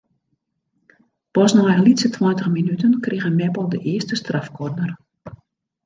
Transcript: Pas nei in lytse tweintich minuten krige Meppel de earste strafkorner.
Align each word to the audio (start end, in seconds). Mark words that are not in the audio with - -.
Pas 1.37 1.53
nei 1.57 1.69
in 1.73 1.83
lytse 1.87 2.09
tweintich 2.15 2.49
minuten 2.57 2.99
krige 3.05 3.31
Meppel 3.39 3.67
de 3.71 3.79
earste 3.93 4.15
strafkorner. 4.23 4.91